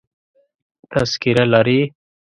تذکره 0.91 1.43
لرې؟ 1.51 1.81